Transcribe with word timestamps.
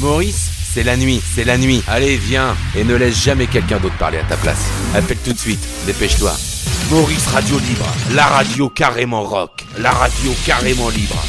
Maurice, 0.00 0.50
c'est 0.72 0.82
la 0.82 0.96
nuit, 0.96 1.20
c'est 1.22 1.44
la 1.44 1.58
nuit. 1.58 1.82
Allez, 1.86 2.16
viens, 2.16 2.56
et 2.74 2.84
ne 2.84 2.94
laisse 2.94 3.22
jamais 3.22 3.46
quelqu'un 3.46 3.78
d'autre 3.78 3.98
parler 3.98 4.18
à 4.18 4.24
ta 4.24 4.36
place. 4.38 4.66
Appelle 4.94 5.18
tout 5.22 5.32
de 5.34 5.38
suite, 5.38 5.60
dépêche-toi. 5.84 6.34
Maurice 6.90 7.26
Radio 7.26 7.58
Libre, 7.58 7.86
la 8.14 8.24
radio 8.24 8.70
carrément 8.70 9.22
rock, 9.22 9.62
la 9.78 9.90
radio 9.90 10.32
carrément 10.46 10.88
libre. 10.88 11.22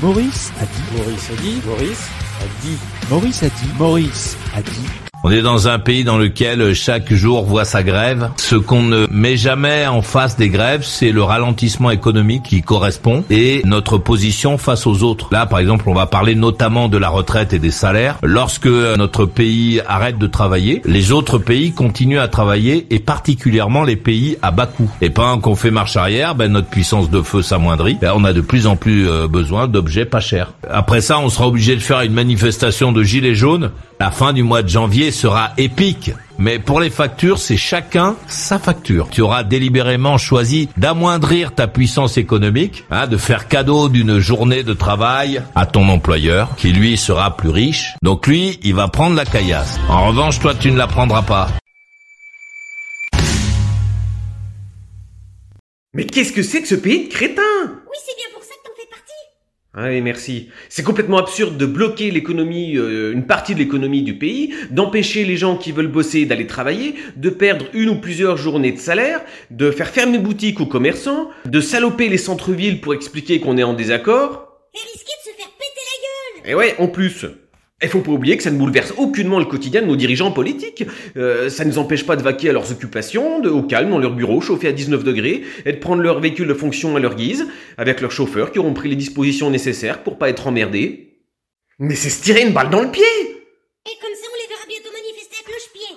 Maurice 0.00 0.52
a 0.60 0.64
dit. 0.64 0.96
Maurice 0.96 1.30
a 1.30 1.42
dit. 1.42 1.62
Maurice 1.66 2.08
a 2.40 2.62
dit. 2.62 2.78
Maurice 3.10 3.42
a 3.42 3.48
dit. 3.48 3.72
Maurice 3.78 4.36
a 4.54 4.62
dit. 4.62 5.07
On 5.24 5.32
est 5.32 5.42
dans 5.42 5.66
un 5.66 5.80
pays 5.80 6.04
dans 6.04 6.16
lequel 6.16 6.74
chaque 6.74 7.12
jour 7.12 7.44
voit 7.44 7.64
sa 7.64 7.82
grève. 7.82 8.30
Ce 8.36 8.54
qu'on 8.54 8.84
ne 8.84 9.08
met 9.10 9.36
jamais 9.36 9.84
en 9.88 10.00
face 10.00 10.36
des 10.36 10.48
grèves, 10.48 10.84
c'est 10.84 11.10
le 11.10 11.24
ralentissement 11.24 11.90
économique 11.90 12.44
qui 12.44 12.62
correspond 12.62 13.24
et 13.28 13.62
notre 13.64 13.98
position 13.98 14.58
face 14.58 14.86
aux 14.86 15.02
autres. 15.02 15.28
Là, 15.32 15.44
par 15.46 15.58
exemple, 15.58 15.88
on 15.88 15.94
va 15.94 16.06
parler 16.06 16.36
notamment 16.36 16.88
de 16.88 16.98
la 16.98 17.08
retraite 17.08 17.52
et 17.52 17.58
des 17.58 17.72
salaires. 17.72 18.16
Lorsque 18.22 18.68
notre 18.68 19.24
pays 19.24 19.80
arrête 19.88 20.18
de 20.18 20.28
travailler, 20.28 20.82
les 20.84 21.10
autres 21.10 21.38
pays 21.38 21.72
continuent 21.72 22.20
à 22.20 22.28
travailler 22.28 22.86
et 22.90 23.00
particulièrement 23.00 23.82
les 23.82 23.96
pays 23.96 24.38
à 24.40 24.52
bas 24.52 24.66
coût. 24.66 24.88
Et 25.00 25.10
pendant 25.10 25.40
qu'on 25.40 25.56
fait 25.56 25.72
marche 25.72 25.96
arrière, 25.96 26.36
ben, 26.36 26.52
notre 26.52 26.68
puissance 26.68 27.10
de 27.10 27.22
feu 27.22 27.42
s'amoindrit. 27.42 27.98
Ben, 28.00 28.12
on 28.14 28.22
a 28.22 28.32
de 28.32 28.40
plus 28.40 28.68
en 28.68 28.76
plus 28.76 29.08
euh, 29.08 29.26
besoin 29.26 29.66
d'objets 29.66 30.04
pas 30.04 30.20
chers. 30.20 30.52
Après 30.70 31.00
ça, 31.00 31.18
on 31.18 31.28
sera 31.28 31.48
obligé 31.48 31.74
de 31.74 31.80
faire 31.80 32.02
une 32.02 32.14
manifestation 32.14 32.92
de 32.92 33.02
gilets 33.02 33.34
jaunes. 33.34 33.72
La 34.00 34.12
fin 34.12 34.32
du 34.32 34.44
mois 34.44 34.62
de 34.62 34.68
janvier 34.68 35.10
sera 35.10 35.50
épique. 35.56 36.12
Mais 36.38 36.60
pour 36.60 36.78
les 36.78 36.88
factures, 36.88 37.38
c'est 37.38 37.56
chacun 37.56 38.14
sa 38.28 38.60
facture. 38.60 39.08
Tu 39.10 39.22
auras 39.22 39.42
délibérément 39.42 40.18
choisi 40.18 40.68
d'amoindrir 40.76 41.52
ta 41.52 41.66
puissance 41.66 42.16
économique, 42.16 42.84
hein, 42.92 43.08
de 43.08 43.16
faire 43.16 43.48
cadeau 43.48 43.88
d'une 43.88 44.20
journée 44.20 44.62
de 44.62 44.72
travail 44.72 45.42
à 45.56 45.66
ton 45.66 45.88
employeur, 45.88 46.54
qui 46.54 46.70
lui 46.70 46.96
sera 46.96 47.36
plus 47.36 47.48
riche. 47.48 47.96
Donc 48.00 48.28
lui, 48.28 48.60
il 48.62 48.74
va 48.74 48.86
prendre 48.86 49.16
la 49.16 49.24
caillasse. 49.24 49.80
En 49.88 50.06
revanche, 50.06 50.38
toi, 50.38 50.54
tu 50.54 50.70
ne 50.70 50.78
la 50.78 50.86
prendras 50.86 51.22
pas. 51.22 51.48
Mais 55.92 56.04
qu'est-ce 56.04 56.32
que 56.32 56.44
c'est 56.44 56.62
que 56.62 56.68
ce 56.68 56.76
pays 56.76 57.08
de 57.08 57.12
crétins? 57.12 57.42
Oui, 57.64 57.96
c'est 58.06 58.14
bien 58.16 58.26
pour 58.32 58.44
ça 58.44 58.50
que 58.62 58.68
t'en 58.68 58.76
fais 58.76 58.88
partie. 58.88 59.12
Ah 59.80 59.90
oui, 59.90 60.00
merci. 60.00 60.48
C'est 60.68 60.82
complètement 60.82 61.18
absurde 61.18 61.56
de 61.56 61.64
bloquer 61.64 62.10
l'économie, 62.10 62.76
euh, 62.76 63.12
une 63.12 63.26
partie 63.26 63.54
de 63.54 63.60
l'économie 63.60 64.02
du 64.02 64.18
pays, 64.18 64.52
d'empêcher 64.72 65.24
les 65.24 65.36
gens 65.36 65.56
qui 65.56 65.70
veulent 65.70 65.86
bosser 65.86 66.26
d'aller 66.26 66.48
travailler, 66.48 66.96
de 67.14 67.30
perdre 67.30 67.66
une 67.74 67.90
ou 67.90 68.00
plusieurs 68.00 68.36
journées 68.36 68.72
de 68.72 68.78
salaire, 68.78 69.20
de 69.52 69.70
faire 69.70 69.86
fermer 69.86 70.18
boutique 70.18 70.58
aux 70.58 70.66
commerçants, 70.66 71.30
de 71.44 71.60
saloper 71.60 72.08
les 72.08 72.18
centres-villes 72.18 72.80
pour 72.80 72.92
expliquer 72.92 73.38
qu'on 73.38 73.56
est 73.56 73.62
en 73.62 73.72
désaccord. 73.72 74.58
Et 74.74 74.78
risquer 74.80 75.12
de 75.24 75.30
se 75.30 75.36
faire 75.36 75.50
péter 75.56 76.42
la 76.42 76.42
gueule. 76.42 76.50
Et 76.50 76.54
ouais, 76.56 76.74
en 76.80 76.88
plus. 76.88 77.26
Il 77.80 77.88
faut 77.88 78.00
pas 78.00 78.10
oublier 78.10 78.36
que 78.36 78.42
ça 78.42 78.50
ne 78.50 78.58
bouleverse 78.58 78.92
aucunement 78.96 79.38
le 79.38 79.44
quotidien 79.44 79.82
de 79.82 79.86
nos 79.86 79.94
dirigeants 79.94 80.32
politiques. 80.32 80.84
Euh, 81.16 81.48
ça 81.48 81.64
ne 81.64 81.70
nous 81.70 81.78
empêche 81.78 82.04
pas 82.04 82.16
de 82.16 82.22
vaquer 82.22 82.50
à 82.50 82.52
leurs 82.52 82.72
occupations, 82.72 83.38
de, 83.38 83.48
au 83.48 83.62
calme 83.62 83.90
dans 83.90 84.00
leur 84.00 84.14
bureau, 84.14 84.40
chauffé 84.40 84.66
à 84.66 84.72
19 84.72 85.04
degrés, 85.04 85.44
et 85.64 85.72
de 85.72 85.78
prendre 85.78 86.02
leur 86.02 86.18
véhicule 86.18 86.48
de 86.48 86.54
fonction 86.54 86.96
à 86.96 87.00
leur 87.00 87.14
guise, 87.14 87.46
avec 87.76 88.00
leurs 88.00 88.10
chauffeurs 88.10 88.50
qui 88.50 88.58
auront 88.58 88.74
pris 88.74 88.88
les 88.88 88.96
dispositions 88.96 89.48
nécessaires 89.48 90.02
pour 90.02 90.18
pas 90.18 90.28
être 90.28 90.48
emmerdés. 90.48 91.20
Mais 91.78 91.94
c'est 91.94 92.10
se 92.10 92.20
tirer 92.20 92.42
une 92.42 92.52
balle 92.52 92.70
dans 92.70 92.82
le 92.82 92.90
pied 92.90 93.04
Et 93.04 93.96
comme 94.02 94.14
ça, 94.14 94.26
on 94.26 94.36
les 94.42 94.48
verra 94.48 94.66
bientôt 94.66 94.90
manifester 94.92 95.36
à 95.40 95.48
cloche-pied. 95.48 95.96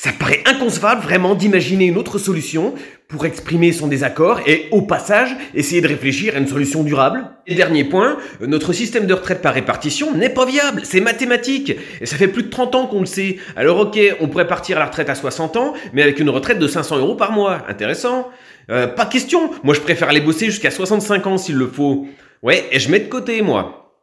Ça 0.00 0.12
paraît 0.12 0.44
inconcevable 0.46 1.02
vraiment 1.02 1.34
d'imaginer 1.34 1.86
une 1.86 1.98
autre 1.98 2.18
solution 2.18 2.72
pour 3.08 3.26
exprimer 3.26 3.72
son 3.72 3.88
désaccord 3.88 4.38
et 4.46 4.68
au 4.70 4.82
passage 4.82 5.36
essayer 5.54 5.80
de 5.80 5.88
réfléchir 5.88 6.36
à 6.36 6.38
une 6.38 6.46
solution 6.46 6.84
durable. 6.84 7.28
Et 7.48 7.56
dernier 7.56 7.82
point, 7.82 8.16
notre 8.40 8.72
système 8.72 9.08
de 9.08 9.14
retraite 9.14 9.42
par 9.42 9.54
répartition 9.54 10.14
n'est 10.14 10.28
pas 10.28 10.46
viable, 10.46 10.82
c'est 10.84 11.00
mathématique. 11.00 11.72
Et 12.00 12.06
ça 12.06 12.16
fait 12.16 12.28
plus 12.28 12.44
de 12.44 12.48
30 12.48 12.76
ans 12.76 12.86
qu'on 12.86 13.00
le 13.00 13.06
sait. 13.06 13.38
Alors 13.56 13.80
ok, 13.80 13.98
on 14.20 14.28
pourrait 14.28 14.46
partir 14.46 14.76
à 14.76 14.80
la 14.80 14.86
retraite 14.86 15.10
à 15.10 15.16
60 15.16 15.56
ans, 15.56 15.74
mais 15.92 16.04
avec 16.04 16.20
une 16.20 16.30
retraite 16.30 16.60
de 16.60 16.68
500 16.68 16.98
euros 16.98 17.16
par 17.16 17.32
mois. 17.32 17.64
Intéressant. 17.66 18.28
Euh, 18.70 18.86
pas 18.86 19.04
question, 19.04 19.50
moi 19.64 19.74
je 19.74 19.80
préfère 19.80 20.10
aller 20.10 20.20
bosser 20.20 20.46
jusqu'à 20.46 20.70
65 20.70 21.26
ans 21.26 21.38
s'il 21.38 21.56
le 21.56 21.66
faut. 21.66 22.06
Ouais, 22.44 22.68
et 22.70 22.78
je 22.78 22.88
mets 22.88 23.00
de 23.00 23.08
côté 23.08 23.42
moi. 23.42 23.96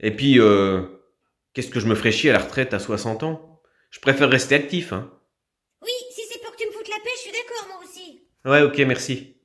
Et 0.00 0.10
puis, 0.10 0.40
euh, 0.40 0.80
qu'est-ce 1.52 1.70
que 1.70 1.78
je 1.78 1.86
me 1.86 1.94
ferais 1.94 2.10
chier 2.10 2.30
à 2.30 2.32
la 2.32 2.40
retraite 2.40 2.74
à 2.74 2.80
60 2.80 3.22
ans? 3.22 3.53
Je 3.94 4.00
préfère 4.00 4.28
rester 4.28 4.56
actif, 4.56 4.92
hein. 4.92 5.08
Oui, 5.80 5.90
si 6.10 6.22
c'est 6.28 6.42
pour 6.42 6.50
que 6.50 6.56
tu 6.56 6.66
me 6.66 6.72
foutes 6.72 6.88
la 6.88 6.96
paix, 6.96 7.10
je 7.14 7.20
suis 7.20 7.30
d'accord, 7.30 7.68
moi 7.68 7.80
aussi. 7.84 8.22
Ouais, 8.44 8.62
ok, 8.62 8.76
merci. 8.88 9.36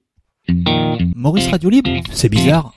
Maurice 1.16 1.48
Radio 1.50 1.70
Libre 1.70 1.92
C'est 2.12 2.30
bizarre. 2.30 2.74